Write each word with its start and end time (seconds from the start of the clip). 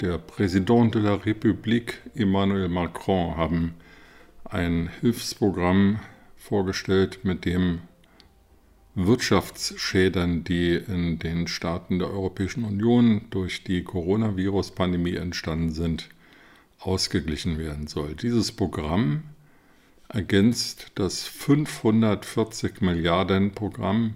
der 0.00 0.18
Präsident 0.18 0.94
de 0.94 1.02
la 1.02 1.14
République 1.14 1.94
Emmanuel 2.14 2.68
Macron 2.68 3.36
haben 3.36 3.74
ein 4.44 4.90
Hilfsprogramm 5.00 6.00
vorgestellt, 6.36 7.24
mit 7.24 7.44
dem 7.44 7.80
Wirtschaftsschäden, 8.94 10.44
die 10.44 10.74
in 10.74 11.18
den 11.18 11.48
Staaten 11.48 11.98
der 11.98 12.08
Europäischen 12.08 12.64
Union 12.64 13.22
durch 13.30 13.64
die 13.64 13.82
Coronavirus-Pandemie 13.82 15.16
entstanden 15.16 15.72
sind, 15.72 16.08
ausgeglichen 16.78 17.58
werden 17.58 17.86
soll. 17.86 18.14
Dieses 18.14 18.52
Programm 18.52 19.24
ergänzt 20.08 20.92
das 20.94 21.24
540 21.24 22.80
Milliarden 22.80 23.52
Programm 23.52 24.14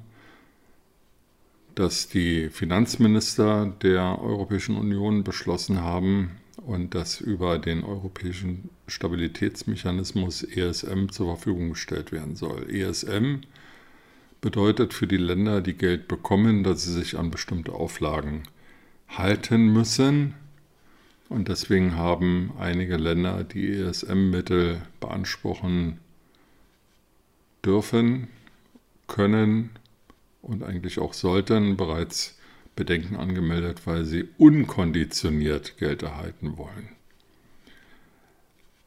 das 1.80 2.08
die 2.08 2.50
Finanzminister 2.50 3.72
der 3.82 4.20
Europäischen 4.20 4.76
Union 4.76 5.24
beschlossen 5.24 5.80
haben 5.80 6.32
und 6.58 6.94
das 6.94 7.22
über 7.22 7.58
den 7.58 7.84
Europäischen 7.84 8.68
Stabilitätsmechanismus 8.86 10.42
ESM 10.42 11.08
zur 11.08 11.36
Verfügung 11.36 11.70
gestellt 11.70 12.12
werden 12.12 12.36
soll. 12.36 12.68
ESM 12.70 13.40
bedeutet 14.42 14.92
für 14.92 15.06
die 15.06 15.16
Länder, 15.16 15.62
die 15.62 15.72
Geld 15.72 16.06
bekommen, 16.06 16.64
dass 16.64 16.84
sie 16.84 16.92
sich 16.92 17.18
an 17.18 17.30
bestimmte 17.30 17.72
Auflagen 17.72 18.42
halten 19.08 19.72
müssen. 19.72 20.34
Und 21.30 21.48
deswegen 21.48 21.96
haben 21.96 22.52
einige 22.58 22.98
Länder, 22.98 23.42
die 23.42 23.72
ESM-Mittel 23.72 24.82
beanspruchen 25.00 25.98
dürfen, 27.64 28.28
können 29.06 29.70
und 30.42 30.62
eigentlich 30.62 30.98
auch 30.98 31.14
sollten 31.14 31.76
bereits 31.76 32.38
Bedenken 32.76 33.16
angemeldet, 33.16 33.86
weil 33.86 34.04
sie 34.04 34.28
unkonditioniert 34.38 35.76
Geld 35.78 36.02
erhalten 36.02 36.56
wollen. 36.56 36.88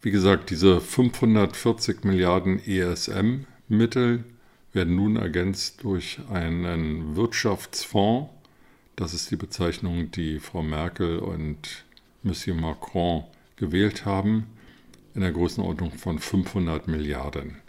Wie 0.02 0.12
gesagt, 0.12 0.50
diese 0.50 0.82
540 0.82 2.04
Milliarden 2.04 2.60
ESM-Mittel 2.60 4.24
werden 4.74 4.96
nun 4.96 5.16
ergänzt 5.16 5.84
durch 5.84 6.20
einen 6.30 7.16
Wirtschaftsfonds. 7.16 8.30
Das 8.96 9.14
ist 9.14 9.32
die 9.32 9.36
Bezeichnung, 9.36 10.12
die 10.12 10.40
Frau 10.40 10.62
Merkel 10.62 11.20
und 11.20 11.86
Monsieur 12.24 12.56
Macron 12.56 13.24
gewählt 13.56 14.06
haben, 14.06 14.48
in 15.14 15.22
der 15.22 15.32
Größenordnung 15.32 15.92
von 15.94 16.20
500 16.20 16.88
Milliarden. 16.88 17.63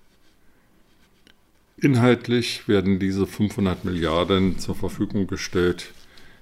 Inhaltlich 1.84 2.66
werden 2.66 2.98
diese 2.98 3.26
500 3.26 3.84
Milliarden 3.84 4.58
zur 4.58 4.74
Verfügung 4.74 5.26
gestellt, 5.26 5.92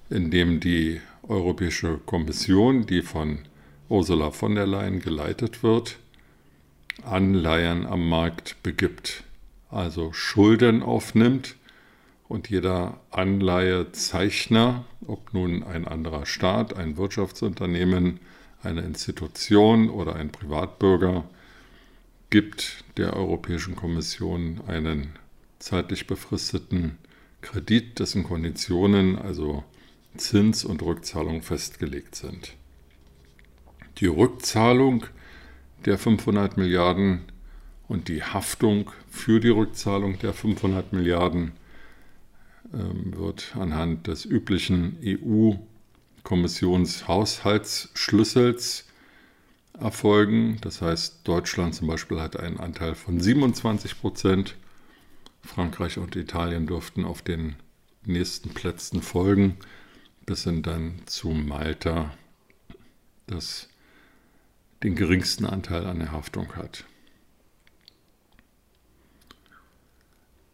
indem 0.09 0.61
die 0.61 1.01
Europäische 1.25 1.99
Kommission, 2.07 2.87
die 2.87 3.03
von 3.03 3.41
Ursula 3.89 4.31
von 4.31 4.55
der 4.55 4.69
Leyen 4.69 5.01
geleitet 5.01 5.65
wird, 5.65 5.99
Anleihen 7.03 7.89
am 7.89 8.09
Markt 8.09 8.55
begibt, 8.63 9.25
also 9.69 10.13
Schulden 10.13 10.81
aufnimmt 10.81 11.57
und 12.29 12.49
jeder 12.49 13.01
Anleihezeichner, 13.11 14.85
ob 15.09 15.35
nun 15.35 15.65
ein 15.65 15.89
anderer 15.89 16.25
Staat, 16.25 16.77
ein 16.77 16.97
Wirtschaftsunternehmen, 16.97 18.21
eine 18.63 18.83
Institution 18.83 19.91
oder 19.91 20.15
ein 20.15 20.31
Privatbürger, 20.31 21.25
gibt 22.31 22.85
der 22.97 23.17
Europäischen 23.17 23.75
Kommission 23.75 24.61
einen 24.69 25.19
zeitlich 25.63 26.07
befristeten 26.07 26.99
Kredit, 27.41 27.99
dessen 27.99 28.25
Konditionen, 28.25 29.17
also 29.17 29.65
Zins 30.17 30.65
und 30.65 30.83
Rückzahlung 30.83 31.41
festgelegt 31.43 32.17
sind. 32.17 32.55
Die 33.99 34.07
Rückzahlung 34.07 35.05
der 35.85 35.99
500 35.99 36.57
Milliarden 36.57 37.21
und 37.89 38.09
die 38.09 38.23
Haftung 38.23 38.91
für 39.09 39.41
die 39.41 39.51
Rückzahlung 39.51 40.19
der 40.19 40.33
500 40.33 40.93
Milliarden 40.93 41.53
ähm, 42.73 43.13
wird 43.17 43.57
anhand 43.57 44.07
des 44.07 44.25
üblichen 44.25 44.97
EU-Kommissionshaushaltsschlüssels 46.25 48.87
erfolgen. 49.79 50.59
Das 50.61 50.83
heißt, 50.83 51.21
Deutschland 51.25 51.75
zum 51.75 51.89
Beispiel 51.89 52.21
hat 52.21 52.37
einen 52.37 52.61
Anteil 52.61 52.95
von 52.95 53.19
27 53.21 54.01
Prozent 54.01 54.55
Frankreich 55.43 55.99
und 55.99 56.17
Italien 56.17 56.67
durften 56.67 57.05
auf 57.05 57.23
den 57.23 57.57
nächsten 58.05 58.51
Plätzen 58.51 59.03
folgen, 59.03 59.57
bis 60.27 60.45
hin 60.45 60.63
dann 60.63 61.03
zu 61.07 61.31
Malta, 61.31 62.17
das 63.27 63.69
den 64.83 64.95
geringsten 64.95 65.47
Anteil 65.47 65.87
an 65.87 65.99
der 65.99 66.13
Haftung 66.13 66.55
hat. 66.57 66.85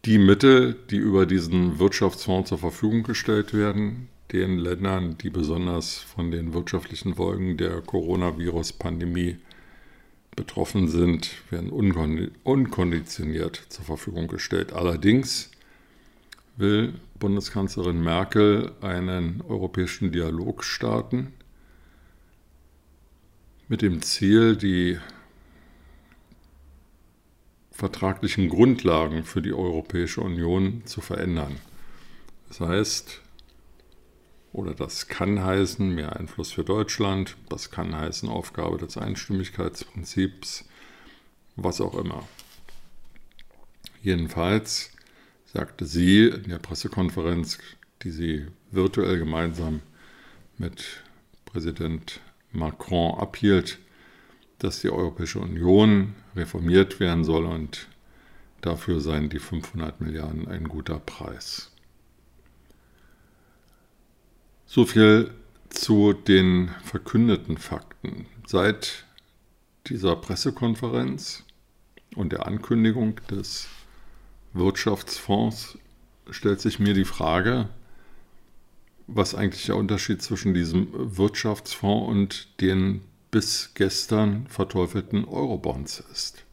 Die 0.05 0.17
Mittel, 0.17 0.75
die 0.89 0.97
über 0.97 1.25
diesen 1.25 1.79
Wirtschaftsfonds 1.79 2.49
zur 2.49 2.57
Verfügung 2.57 3.03
gestellt 3.03 3.53
werden, 3.53 4.07
den 4.31 4.57
Ländern, 4.57 5.17
die 5.17 5.29
besonders 5.29 5.97
von 5.97 6.31
den 6.31 6.53
wirtschaftlichen 6.53 7.15
Folgen 7.15 7.57
der 7.57 7.81
Coronavirus-Pandemie 7.81 9.37
betroffen 10.35 10.87
sind, 10.87 11.31
werden 11.49 11.69
unkonditioniert 12.43 13.65
zur 13.69 13.85
Verfügung 13.85 14.27
gestellt. 14.27 14.73
Allerdings 14.73 15.51
will 16.55 16.93
Bundeskanzlerin 17.19 18.01
Merkel 18.01 18.71
einen 18.81 19.41
europäischen 19.47 20.11
Dialog 20.11 20.63
starten 20.63 21.33
mit 23.67 23.81
dem 23.81 24.01
Ziel, 24.01 24.55
die 24.55 24.97
vertraglichen 27.71 28.49
Grundlagen 28.49 29.23
für 29.23 29.41
die 29.41 29.53
Europäische 29.53 30.21
Union 30.21 30.81
zu 30.85 31.01
verändern. 31.01 31.55
Das 32.49 32.59
heißt, 32.59 33.21
oder 34.51 34.73
das 34.73 35.07
kann 35.07 35.43
heißen 35.43 35.93
mehr 35.93 36.15
Einfluss 36.15 36.51
für 36.51 36.63
Deutschland, 36.63 37.37
das 37.49 37.71
kann 37.71 37.95
heißen 37.95 38.29
Aufgabe 38.29 38.77
des 38.77 38.97
Einstimmigkeitsprinzips, 38.97 40.65
was 41.55 41.81
auch 41.81 41.95
immer. 41.95 42.27
Jedenfalls 44.01 44.91
sagte 45.45 45.85
sie 45.85 46.27
in 46.27 46.49
der 46.49 46.59
Pressekonferenz, 46.59 47.57
die 48.03 48.11
sie 48.11 48.47
virtuell 48.71 49.19
gemeinsam 49.19 49.81
mit 50.57 51.03
Präsident 51.45 52.21
Macron 52.51 53.19
abhielt, 53.19 53.79
dass 54.59 54.81
die 54.81 54.89
Europäische 54.89 55.39
Union 55.39 56.15
reformiert 56.35 56.99
werden 56.99 57.23
soll 57.23 57.45
und 57.45 57.87
dafür 58.61 58.99
seien 58.99 59.29
die 59.29 59.39
500 59.39 60.01
Milliarden 60.01 60.47
ein 60.47 60.65
guter 60.65 60.99
Preis. 60.99 61.71
So 64.71 64.85
viel 64.85 65.31
zu 65.69 66.13
den 66.13 66.69
verkündeten 66.83 67.57
Fakten. 67.57 68.27
Seit 68.45 69.03
dieser 69.87 70.15
Pressekonferenz 70.15 71.43
und 72.15 72.33
der 72.33 72.45
Ankündigung 72.45 73.15
des 73.31 73.67
Wirtschaftsfonds 74.53 75.79
stellt 76.29 76.61
sich 76.61 76.77
mir 76.77 76.93
die 76.93 77.05
Frage, 77.05 77.69
was 79.07 79.33
eigentlich 79.33 79.65
der 79.65 79.75
Unterschied 79.75 80.21
zwischen 80.21 80.53
diesem 80.53 81.17
Wirtschaftsfonds 81.17 82.07
und 82.07 82.61
den 82.61 83.01
bis 83.31 83.71
gestern 83.73 84.45
verteufelten 84.45 85.25
Eurobonds 85.25 86.03
ist. 86.11 86.45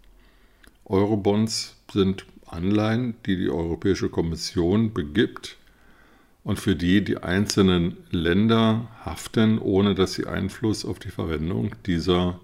Eurobonds 0.87 1.77
sind 1.93 2.25
Anleihen, 2.47 3.15
die 3.27 3.37
die 3.37 3.51
Europäische 3.51 4.09
Kommission 4.09 4.95
begibt, 4.95 5.59
und 6.47 6.61
für 6.61 6.77
die 6.77 7.03
die 7.03 7.19
einzelnen 7.19 7.97
Länder 8.13 8.87
haften, 9.05 9.59
ohne 9.59 9.97
dass 9.97 10.15
sie 10.15 10.29
Einfluss 10.29 10.85
auf 10.85 11.01
die 11.01 11.11
Verwendung 11.11 11.75
dieser 11.87 12.39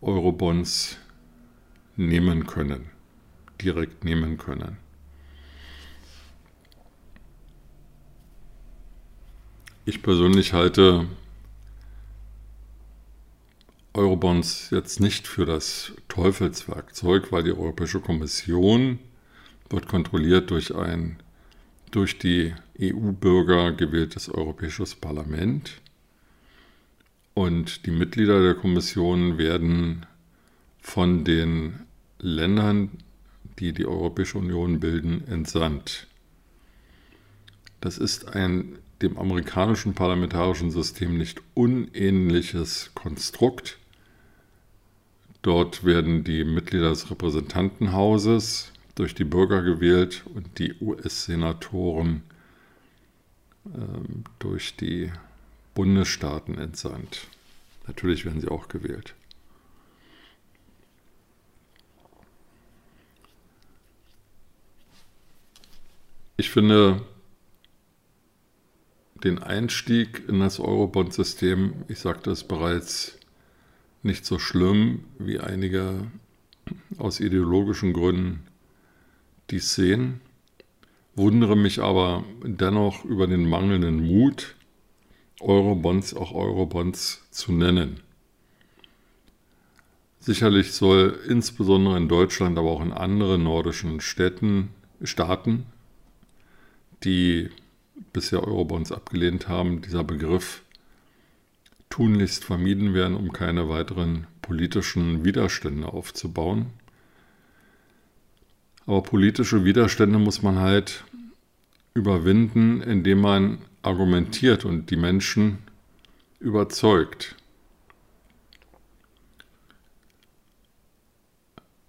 Eurobonds 0.00 0.96
nehmen 1.96 2.46
können, 2.46 2.88
direkt 3.60 4.04
nehmen 4.04 4.38
können. 4.38 4.76
Ich 9.84 10.00
persönlich 10.00 10.52
halte 10.52 11.08
Eurobonds 13.92 14.70
jetzt 14.70 15.00
nicht 15.00 15.26
für 15.26 15.46
das 15.46 15.94
Teufelswerkzeug, 16.06 17.32
weil 17.32 17.42
die 17.42 17.50
Europäische 17.58 17.98
Kommission 17.98 19.00
wird 19.68 19.88
kontrolliert 19.88 20.52
durch 20.52 20.72
ein 20.76 21.18
durch 21.90 22.18
die 22.18 22.54
EU-Bürger 22.80 23.72
gewähltes 23.72 24.28
Europäisches 24.28 24.94
Parlament. 24.94 25.80
Und 27.34 27.86
die 27.86 27.90
Mitglieder 27.90 28.42
der 28.42 28.54
Kommission 28.54 29.38
werden 29.38 30.06
von 30.80 31.24
den 31.24 31.80
Ländern, 32.18 32.90
die 33.58 33.72
die 33.72 33.86
Europäische 33.86 34.38
Union 34.38 34.80
bilden, 34.80 35.26
entsandt. 35.28 36.06
Das 37.80 37.98
ist 37.98 38.34
ein 38.34 38.78
dem 39.02 39.16
amerikanischen 39.16 39.94
parlamentarischen 39.94 40.70
System 40.70 41.16
nicht 41.16 41.40
unähnliches 41.54 42.90
Konstrukt. 42.94 43.78
Dort 45.42 45.84
werden 45.84 46.24
die 46.24 46.44
Mitglieder 46.44 46.90
des 46.90 47.10
Repräsentantenhauses 47.10 48.72
durch 48.98 49.14
die 49.14 49.24
Bürger 49.24 49.62
gewählt 49.62 50.24
und 50.34 50.58
die 50.58 50.74
US-Senatoren 50.80 52.24
äh, 53.66 53.78
durch 54.40 54.74
die 54.74 55.12
Bundesstaaten 55.74 56.58
entsandt. 56.58 57.28
Natürlich 57.86 58.24
werden 58.24 58.40
sie 58.40 58.48
auch 58.48 58.66
gewählt. 58.66 59.14
Ich 66.36 66.50
finde 66.50 67.02
den 69.22 69.38
Einstieg 69.38 70.28
in 70.28 70.40
das 70.40 70.58
Eurobond-System, 70.58 71.84
ich 71.86 72.00
sagte 72.00 72.32
es 72.32 72.42
bereits, 72.42 73.16
nicht 74.02 74.26
so 74.26 74.40
schlimm, 74.40 75.04
wie 75.20 75.38
einige 75.38 76.10
aus 76.98 77.20
ideologischen 77.20 77.92
Gründen 77.92 78.44
dies 79.50 79.74
sehen, 79.74 80.20
wundere 81.14 81.56
mich 81.56 81.80
aber 81.80 82.24
dennoch 82.42 83.04
über 83.04 83.26
den 83.26 83.48
mangelnden 83.48 84.06
Mut, 84.06 84.54
Eurobonds 85.40 86.14
auch 86.14 86.32
Eurobonds 86.32 87.26
zu 87.30 87.52
nennen. 87.52 88.00
Sicherlich 90.20 90.72
soll 90.72 91.18
insbesondere 91.28 91.96
in 91.96 92.08
Deutschland, 92.08 92.58
aber 92.58 92.70
auch 92.70 92.82
in 92.82 92.92
anderen 92.92 93.44
nordischen 93.44 94.00
Städten, 94.00 94.70
Staaten, 95.02 95.66
die 97.04 97.50
bisher 98.12 98.42
Eurobonds 98.42 98.92
abgelehnt 98.92 99.48
haben, 99.48 99.80
dieser 99.80 100.04
Begriff 100.04 100.62
tunlichst 101.88 102.44
vermieden 102.44 102.94
werden, 102.94 103.16
um 103.16 103.32
keine 103.32 103.68
weiteren 103.68 104.26
politischen 104.42 105.24
Widerstände 105.24 105.88
aufzubauen. 105.88 106.66
Aber 108.88 109.02
politische 109.02 109.66
Widerstände 109.66 110.18
muss 110.18 110.42
man 110.42 110.60
halt 110.60 111.04
überwinden, 111.92 112.80
indem 112.80 113.20
man 113.20 113.58
argumentiert 113.82 114.64
und 114.64 114.88
die 114.88 114.96
Menschen 114.96 115.58
überzeugt. 116.40 117.36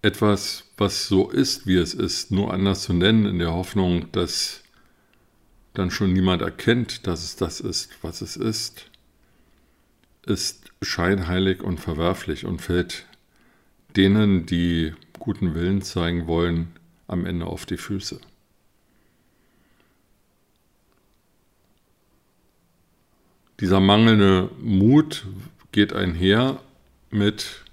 Etwas, 0.01 0.65
was 0.75 1.07
so 1.07 1.29
ist, 1.29 1.65
wie 1.65 1.77
es 1.77 1.93
ist, 1.93 2.31
nur 2.31 2.53
anders 2.53 2.81
zu 2.81 2.91
nennen, 2.91 3.25
in 3.25 3.39
der 3.39 3.53
Hoffnung, 3.53 4.11
dass 4.11 4.61
dann 5.75 5.91
schon 5.91 6.11
niemand 6.11 6.41
erkennt, 6.41 7.07
dass 7.07 7.23
es 7.23 7.37
das 7.37 7.61
ist, 7.61 7.91
was 8.01 8.19
es 8.19 8.35
ist, 8.35 8.91
ist 10.25 10.73
scheinheilig 10.81 11.61
und 11.61 11.79
verwerflich 11.79 12.45
und 12.45 12.61
fällt 12.61 13.05
denen, 13.95 14.45
die 14.45 14.93
guten 15.17 15.55
Willen 15.55 15.81
zeigen 15.81 16.27
wollen, 16.27 16.73
am 17.09 17.25
Ende 17.25 17.45
auf 17.45 17.65
die 17.65 17.77
Füße. 17.77 18.19
Dieser 23.59 23.81
mangelnde 23.81 24.49
Mut 24.61 25.25
geht 25.71 25.93
einher 25.93 26.61
mit 27.09 27.63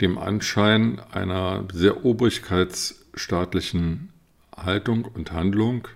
dem 0.00 0.16
Anschein 0.16 1.00
einer 1.12 1.66
sehr 1.72 2.04
obrigkeitsstaatlichen 2.04 4.10
Haltung 4.56 5.04
und 5.04 5.32
Handlung, 5.32 5.88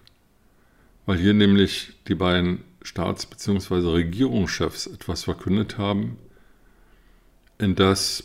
weil 1.07 1.19
hier 1.19 1.35
nämlich 1.35 1.95
die 2.09 2.15
beiden 2.15 2.65
Staats- 2.83 3.27
bzw. 3.27 3.93
Regierungschefs 3.93 4.87
etwas 4.87 5.25
verkündet 5.25 5.79
haben, 5.79 6.19
in 7.59 7.75
das 7.75 8.25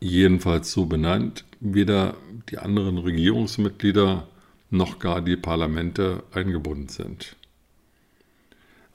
jedenfalls 0.00 0.72
so 0.72 0.86
benannt 0.86 1.44
weder 1.60 2.16
die 2.48 2.58
anderen 2.58 2.98
Regierungsmitglieder 2.98 4.28
noch 4.70 4.98
gar 4.98 5.20
die 5.20 5.36
Parlamente 5.36 6.22
eingebunden 6.32 6.88
sind. 6.88 7.36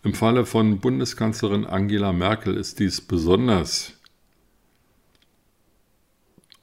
Im 0.04 0.14
Falle 0.14 0.46
von 0.46 0.80
Bundeskanzlerin 0.80 1.66
Angela 1.66 2.12
Merkel 2.12 2.56
ist 2.56 2.80
dies 2.80 3.02
besonders 3.02 3.94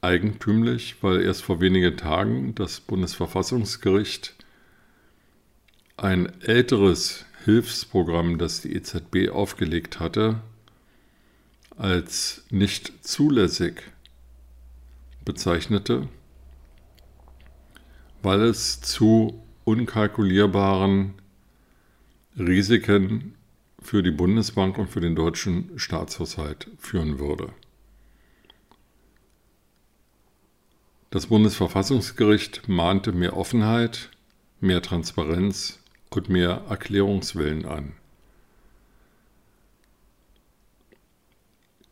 eigentümlich, 0.01 0.97
weil 1.03 1.23
erst 1.23 1.43
vor 1.43 1.61
wenigen 1.61 1.97
Tagen 1.97 2.55
das 2.55 2.81
Bundesverfassungsgericht 2.81 4.35
ein 5.97 6.41
älteres 6.43 7.25
Hilfsprogramm, 7.45 8.39
das 8.39 8.61
die 8.61 8.75
EZB 8.75 9.31
aufgelegt 9.31 10.01
hatte, 10.01 10.41
als 11.77 12.45
nicht 12.51 13.05
zulässig 13.07 13.83
bezeichnete, 15.25 16.09
weil 18.23 18.43
es 18.43 18.81
zu 18.81 19.43
unkalkulierbaren 19.65 21.15
Risiken 22.39 23.35
für 23.81 24.03
die 24.03 24.11
Bundesbank 24.11 24.79
und 24.79 24.89
für 24.89 25.01
den 25.01 25.15
deutschen 25.15 25.79
Staatshaushalt 25.79 26.69
führen 26.79 27.19
würde. 27.19 27.53
Das 31.11 31.27
Bundesverfassungsgericht 31.27 32.69
mahnte 32.69 33.13
mehr 33.13 33.37
Offenheit, 33.37 34.11
mehr 34.61 34.83
Transparenz 34.83 35.79
und 36.11 36.29
mehr 36.29 36.65
Erklärungswillen 36.69 37.65
an. 37.65 37.93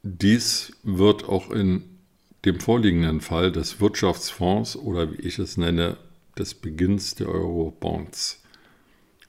Dies 0.03 0.77
wird 0.83 1.25
auch 1.25 1.51
in 1.51 1.99
dem 2.45 2.61
vorliegenden 2.61 3.21
Fall 3.21 3.51
des 3.51 3.81
Wirtschaftsfonds 3.81 4.77
oder 4.77 5.13
wie 5.13 5.23
ich 5.23 5.39
es 5.39 5.57
nenne, 5.57 5.97
des 6.39 6.55
Beginns 6.55 7.15
der 7.15 7.29
Euro-Bonds 7.29 8.43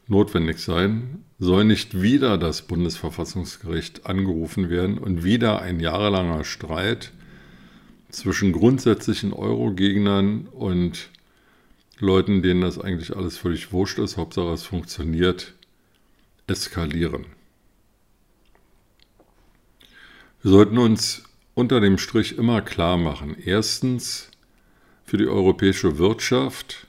notwendig 0.07 0.59
sein, 0.59 1.23
soll 1.39 1.65
nicht 1.65 2.01
wieder 2.01 2.37
das 2.37 2.63
Bundesverfassungsgericht 2.63 4.05
angerufen 4.05 4.69
werden 4.69 4.97
und 4.97 5.23
wieder 5.23 5.61
ein 5.61 5.79
jahrelanger 5.79 6.43
Streit 6.43 7.11
zwischen 8.09 8.53
grundsätzlichen 8.53 9.33
Euro-Gegnern 9.33 10.47
und 10.47 11.09
Leuten, 11.99 12.41
denen 12.41 12.61
das 12.61 12.79
eigentlich 12.79 13.15
alles 13.15 13.37
völlig 13.37 13.71
wurscht 13.71 13.99
ist, 13.99 14.17
Hauptsache 14.17 14.53
es 14.53 14.63
funktioniert, 14.63 15.53
eskalieren. 16.47 17.25
Wir 20.41 20.51
sollten 20.51 20.77
uns 20.77 21.23
unter 21.55 21.81
dem 21.81 21.97
Strich 21.97 22.37
immer 22.37 22.61
klar 22.61 22.97
machen. 22.97 23.35
Erstens, 23.37 24.29
für 25.03 25.17
die 25.17 25.27
europäische 25.27 25.97
Wirtschaft 25.97 26.86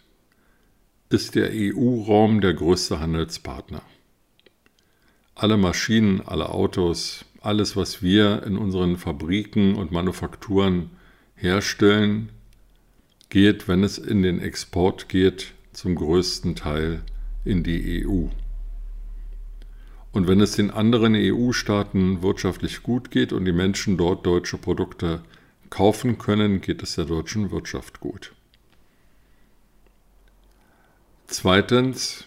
ist 1.10 1.34
der 1.34 1.50
EU-Raum 1.52 2.40
der 2.40 2.54
größte 2.54 3.00
Handelspartner. 3.00 3.82
Alle 5.34 5.56
Maschinen, 5.56 6.20
alle 6.20 6.50
Autos, 6.50 7.24
alles, 7.40 7.76
was 7.76 8.02
wir 8.02 8.42
in 8.42 8.58
unseren 8.58 8.96
Fabriken 8.96 9.76
und 9.76 9.92
Manufakturen 9.92 10.90
herstellen, 11.34 12.30
geht, 13.30 13.68
wenn 13.68 13.84
es 13.84 13.98
in 13.98 14.22
den 14.22 14.40
Export 14.40 15.08
geht, 15.08 15.52
zum 15.72 15.94
größten 15.94 16.56
Teil 16.56 17.02
in 17.44 17.62
die 17.62 18.04
EU. 18.04 18.26
Und 20.12 20.26
wenn 20.26 20.40
es 20.40 20.52
den 20.52 20.70
anderen 20.70 21.14
EU-Staaten 21.14 22.22
wirtschaftlich 22.22 22.82
gut 22.82 23.10
geht 23.10 23.32
und 23.32 23.44
die 23.44 23.52
Menschen 23.52 23.96
dort 23.96 24.26
deutsche 24.26 24.58
Produkte 24.58 25.22
kaufen 25.70 26.18
können, 26.18 26.60
geht 26.60 26.82
es 26.82 26.96
der 26.96 27.04
deutschen 27.04 27.50
Wirtschaft 27.50 28.00
gut. 28.00 28.34
Zweitens 31.30 32.24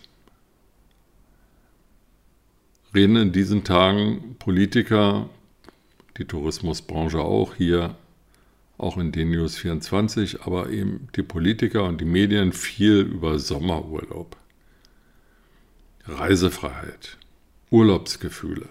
reden 2.93 3.15
in 3.15 3.31
diesen 3.31 3.63
Tagen 3.63 4.35
Politiker, 4.37 5.27
die 6.17 6.25
Tourismusbranche 6.25 7.19
auch 7.19 7.55
hier 7.55 7.95
auch 8.77 8.97
in 8.97 9.11
den 9.11 9.31
News 9.31 9.57
24, 9.57 10.43
aber 10.43 10.69
eben 10.69 11.07
die 11.15 11.23
Politiker 11.23 11.85
und 11.85 11.99
die 11.99 12.05
Medien 12.05 12.53
viel 12.53 12.99
über 13.01 13.39
Sommerurlaub, 13.39 14.37
Reisefreiheit, 16.05 17.17
Urlaubsgefühle. 17.71 18.69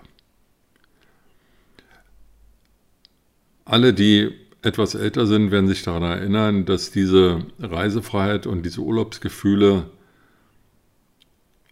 Alle, 3.64 3.92
die 3.92 4.30
etwas 4.62 4.94
älter 4.94 5.26
sind, 5.26 5.50
werden 5.50 5.66
sich 5.66 5.82
daran 5.82 6.04
erinnern, 6.04 6.66
dass 6.66 6.92
diese 6.92 7.46
Reisefreiheit 7.58 8.46
und 8.46 8.64
diese 8.64 8.80
Urlaubsgefühle 8.80 9.90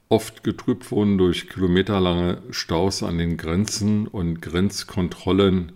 oft 0.08 0.42
getrübt 0.42 0.90
wurden 0.90 1.18
durch 1.18 1.48
kilometerlange 1.48 2.42
Staus 2.50 3.02
an 3.02 3.18
den 3.18 3.36
Grenzen 3.36 4.06
und 4.06 4.40
Grenzkontrollen, 4.40 5.72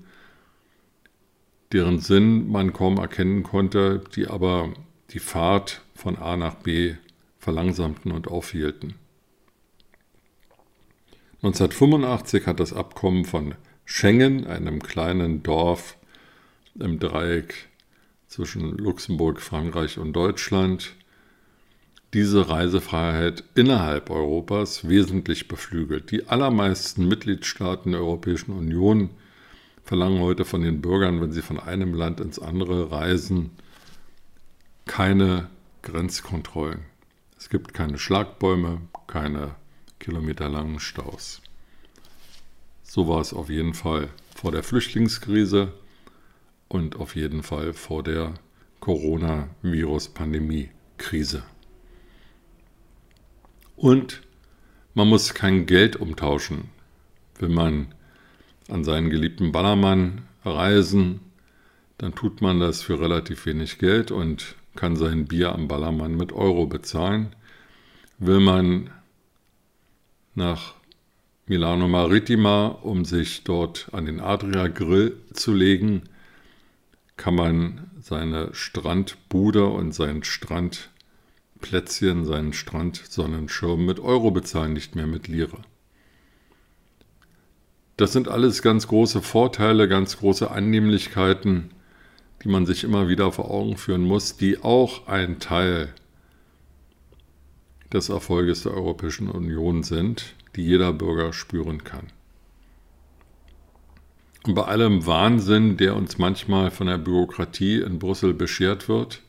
deren 1.72 2.00
Sinn 2.00 2.50
man 2.50 2.72
kaum 2.72 2.98
erkennen 2.98 3.42
konnte, 3.42 4.02
die 4.14 4.26
aber 4.26 4.72
die 5.10 5.18
Fahrt 5.18 5.82
von 5.94 6.16
A 6.16 6.36
nach 6.36 6.54
B 6.54 6.94
verlangsamten 7.38 8.12
und 8.12 8.28
aufhielten. 8.28 8.94
1985 11.42 12.46
hat 12.46 12.60
das 12.60 12.72
Abkommen 12.72 13.24
von 13.24 13.56
Schengen, 13.84 14.46
einem 14.46 14.80
kleinen 14.80 15.42
Dorf 15.42 15.96
im 16.78 16.98
Dreieck 16.98 17.68
zwischen 18.28 18.78
Luxemburg, 18.78 19.40
Frankreich 19.40 19.98
und 19.98 20.12
Deutschland, 20.12 20.94
diese 22.14 22.48
Reisefreiheit 22.48 23.44
innerhalb 23.54 24.10
Europas 24.10 24.88
wesentlich 24.88 25.48
beflügelt. 25.48 26.10
Die 26.10 26.28
allermeisten 26.28 27.08
Mitgliedstaaten 27.08 27.92
der 27.92 28.02
Europäischen 28.02 28.52
Union 28.52 29.08
verlangen 29.82 30.20
heute 30.20 30.44
von 30.44 30.60
den 30.62 30.82
Bürgern, 30.82 31.20
wenn 31.20 31.32
sie 31.32 31.42
von 31.42 31.58
einem 31.58 31.94
Land 31.94 32.20
ins 32.20 32.38
andere 32.38 32.90
reisen, 32.90 33.50
keine 34.84 35.48
Grenzkontrollen. 35.82 36.80
Es 37.38 37.48
gibt 37.48 37.72
keine 37.74 37.98
Schlagbäume, 37.98 38.82
keine 39.06 39.54
kilometerlangen 39.98 40.80
Staus. 40.80 41.40
So 42.82 43.08
war 43.08 43.20
es 43.20 43.32
auf 43.32 43.48
jeden 43.48 43.72
Fall 43.74 44.08
vor 44.34 44.50
der 44.52 44.62
Flüchtlingskrise 44.62 45.72
und 46.68 46.96
auf 46.96 47.16
jeden 47.16 47.42
Fall 47.42 47.72
vor 47.72 48.02
der 48.02 48.34
Coronavirus-Pandemie-Krise. 48.80 51.42
Und 53.82 54.22
man 54.94 55.08
muss 55.08 55.34
kein 55.34 55.66
Geld 55.66 55.96
umtauschen. 55.96 56.70
Will 57.40 57.48
man 57.48 57.88
an 58.68 58.84
seinen 58.84 59.10
geliebten 59.10 59.50
Ballermann 59.50 60.22
reisen, 60.44 61.18
dann 61.98 62.14
tut 62.14 62.40
man 62.40 62.60
das 62.60 62.80
für 62.80 63.00
relativ 63.00 63.44
wenig 63.44 63.78
Geld 63.78 64.12
und 64.12 64.54
kann 64.76 64.94
sein 64.94 65.26
Bier 65.26 65.52
am 65.52 65.66
Ballermann 65.66 66.16
mit 66.16 66.32
Euro 66.32 66.66
bezahlen. 66.66 67.34
Will 68.18 68.38
man 68.38 68.90
nach 70.36 70.74
Milano 71.46 71.88
Maritima, 71.88 72.68
um 72.68 73.04
sich 73.04 73.42
dort 73.42 73.88
an 73.90 74.06
den 74.06 74.20
Adria 74.20 74.68
Grill 74.68 75.16
zu 75.32 75.52
legen, 75.52 76.02
kann 77.16 77.34
man 77.34 77.90
seine 78.00 78.54
Strandbude 78.54 79.66
und 79.66 79.92
sein 79.92 80.22
Strandplätzchen, 81.62 82.24
seinen 82.24 82.52
Strandsonnenschirm 82.52 83.86
mit 83.86 84.00
Euro 84.00 84.30
bezahlen, 84.30 84.72
nicht 84.72 84.96
mehr 84.96 85.06
mit 85.06 85.28
Lire. 85.28 85.58
Das 87.96 88.12
sind 88.12 88.28
alles 88.28 88.62
ganz 88.62 88.88
große 88.88 89.22
Vorteile, 89.22 89.88
ganz 89.88 90.18
große 90.18 90.50
Annehmlichkeiten, 90.50 91.70
die 92.42 92.48
man 92.48 92.66
sich 92.66 92.82
immer 92.82 93.08
wieder 93.08 93.30
vor 93.30 93.50
Augen 93.50 93.76
führen 93.76 94.02
muss, 94.02 94.36
die 94.36 94.62
auch 94.62 95.06
ein 95.06 95.38
Teil 95.38 95.94
des 97.92 98.08
Erfolges 98.08 98.64
der 98.64 98.74
Europäischen 98.74 99.28
Union 99.28 99.84
sind, 99.84 100.34
die 100.56 100.62
jeder 100.62 100.92
Bürger 100.92 101.32
spüren 101.32 101.84
kann. 101.84 102.08
Und 104.44 104.54
bei 104.54 104.64
allem 104.64 105.06
Wahnsinn, 105.06 105.76
der 105.76 105.94
uns 105.94 106.18
manchmal 106.18 106.72
von 106.72 106.88
der 106.88 106.98
Bürokratie 106.98 107.80
in 107.80 108.00
Brüssel 108.00 108.34
beschert 108.34 108.88
wird, 108.88 109.22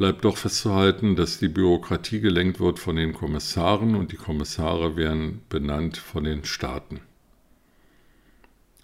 bleibt 0.00 0.24
doch 0.24 0.38
festzuhalten, 0.38 1.14
dass 1.14 1.38
die 1.38 1.48
Bürokratie 1.48 2.20
gelenkt 2.20 2.58
wird 2.58 2.78
von 2.78 2.96
den 2.96 3.12
Kommissaren 3.12 3.94
und 3.94 4.12
die 4.12 4.16
Kommissare 4.16 4.96
werden 4.96 5.42
benannt 5.50 5.98
von 5.98 6.24
den 6.24 6.42
Staaten. 6.44 7.00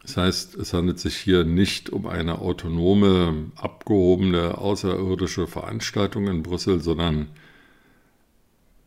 Das 0.03 0.19
heißt, 0.19 0.57
es 0.57 0.75
handelt 0.75 0.99
sich 0.99 1.17
hier 1.17 1.45
nicht 1.45 1.89
um 1.89 2.07
eine 2.07 2.41
autonome, 2.41 3.51
abgehobene, 3.57 4.59
außerirdische 4.59 5.47
Veranstaltung 5.47 6.29
in 6.29 6.43
Brüssel, 6.43 6.81
sondern 6.81 7.29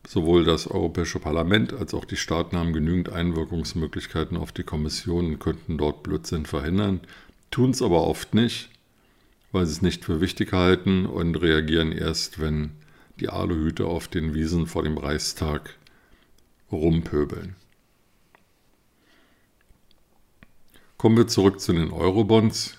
Sowohl 0.08 0.44
das 0.44 0.66
Europäische 0.66 1.20
Parlament 1.20 1.72
als 1.74 1.94
auch 1.94 2.04
die 2.04 2.16
Staaten 2.16 2.56
haben 2.56 2.72
genügend 2.72 3.10
Einwirkungsmöglichkeiten 3.10 4.36
auf 4.36 4.50
die 4.50 4.62
Kommission 4.62 5.26
und 5.26 5.38
könnten 5.40 5.76
dort 5.78 6.02
Blödsinn 6.02 6.46
verhindern, 6.46 7.00
tun 7.50 7.70
es 7.70 7.82
aber 7.82 8.04
oft 8.04 8.34
nicht, 8.34 8.70
weil 9.52 9.66
sie 9.66 9.72
es 9.72 9.82
nicht 9.82 10.04
für 10.04 10.20
wichtig 10.20 10.52
halten 10.52 11.06
und 11.06 11.36
reagieren 11.36 11.92
erst, 11.92 12.40
wenn 12.40 12.72
die 13.18 13.28
Aluhüte 13.28 13.86
auf 13.86 14.08
den 14.08 14.34
Wiesen 14.34 14.66
vor 14.66 14.82
dem 14.82 14.96
Reichstag 14.96 15.76
rumpöbeln. 16.72 17.56
Kommen 20.96 21.16
wir 21.16 21.26
zurück 21.26 21.60
zu 21.60 21.72
den 21.72 21.90
Eurobonds. 21.92 22.76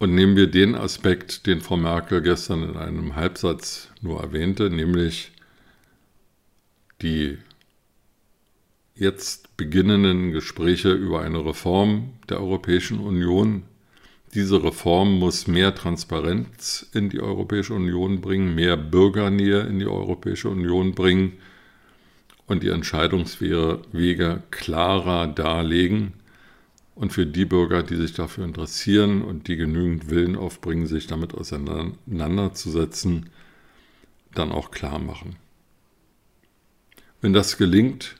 Und 0.00 0.14
nehmen 0.14 0.36
wir 0.36 0.48
den 0.48 0.76
Aspekt, 0.76 1.46
den 1.46 1.60
Frau 1.60 1.76
Merkel 1.76 2.22
gestern 2.22 2.62
in 2.62 2.76
einem 2.76 3.16
Halbsatz 3.16 3.88
nur 4.00 4.20
erwähnte, 4.20 4.70
nämlich 4.70 5.32
die 7.02 7.38
jetzt 8.94 9.56
beginnenden 9.56 10.32
Gespräche 10.32 10.92
über 10.92 11.22
eine 11.22 11.44
Reform 11.44 12.12
der 12.28 12.40
Europäischen 12.40 12.98
Union. 13.00 13.62
Diese 14.34 14.62
Reform 14.62 15.18
muss 15.18 15.46
mehr 15.46 15.74
Transparenz 15.74 16.86
in 16.92 17.08
die 17.08 17.20
Europäische 17.20 17.74
Union 17.74 18.20
bringen, 18.20 18.54
mehr 18.54 18.76
Bürgernähe 18.76 19.60
in 19.60 19.78
die 19.78 19.86
Europäische 19.86 20.50
Union 20.50 20.94
bringen 20.94 21.38
und 22.46 22.62
die 22.62 22.68
Entscheidungswege 22.68 24.42
klarer 24.50 25.28
darlegen 25.28 26.12
und 26.94 27.12
für 27.12 27.26
die 27.26 27.44
Bürger, 27.44 27.82
die 27.82 27.96
sich 27.96 28.12
dafür 28.12 28.44
interessieren 28.44 29.22
und 29.22 29.48
die 29.48 29.56
genügend 29.56 30.10
Willen 30.10 30.36
aufbringen, 30.36 30.86
sich 30.86 31.06
damit 31.06 31.32
auseinanderzusetzen, 31.32 33.30
dann 34.34 34.50
auch 34.50 34.70
klar 34.70 34.98
machen. 34.98 35.36
Wenn 37.20 37.32
das 37.32 37.56
gelingt, 37.56 38.16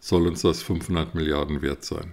soll 0.00 0.26
uns 0.26 0.42
das 0.42 0.62
500 0.62 1.14
Milliarden 1.14 1.60
wert 1.60 1.84
sein. 1.84 2.12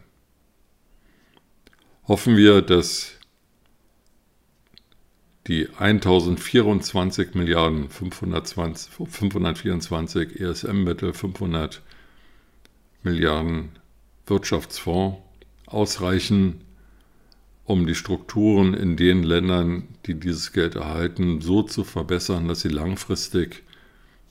Hoffen 2.08 2.38
wir, 2.38 2.62
dass 2.62 3.14
die 5.48 5.68
1024 5.80 7.34
Milliarden 7.34 7.90
520, 7.90 8.92
524 8.94 10.40
ESM-Mittel, 10.40 11.14
500 11.14 11.82
Milliarden 13.02 13.70
Wirtschaftsfonds 14.28 15.18
ausreichen, 15.66 16.62
um 17.64 17.88
die 17.88 17.96
Strukturen 17.96 18.76
in 18.76 18.98
den 18.98 19.24
Ländern, 19.24 19.88
die 20.06 20.14
dieses 20.14 20.54
Geld 20.54 20.76
erhalten, 20.76 21.42
so 21.42 21.64
zu 21.64 21.84
verbessern, 21.84 22.48
dass 22.48 22.62
sie 22.62 22.70
langfristig 22.70 23.64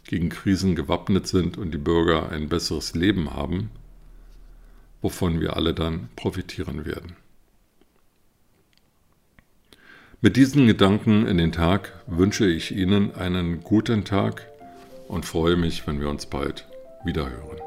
gegen 0.04 0.28
Krisen 0.28 0.76
gewappnet 0.76 1.26
sind 1.26 1.58
und 1.58 1.72
die 1.74 1.78
Bürger 1.78 2.28
ein 2.28 2.48
besseres 2.48 2.94
Leben 2.94 3.32
haben, 3.32 3.70
wovon 5.02 5.40
wir 5.40 5.56
alle 5.56 5.74
dann 5.74 6.08
profitieren 6.14 6.84
werden. 6.84 7.16
Mit 10.24 10.36
diesen 10.36 10.66
Gedanken 10.66 11.26
in 11.26 11.36
den 11.36 11.52
Tag 11.52 11.92
wünsche 12.06 12.46
ich 12.46 12.74
Ihnen 12.74 13.14
einen 13.14 13.62
guten 13.62 14.06
Tag 14.06 14.48
und 15.06 15.26
freue 15.26 15.56
mich, 15.56 15.86
wenn 15.86 16.00
wir 16.00 16.08
uns 16.08 16.24
bald 16.24 16.66
wiederhören. 17.04 17.58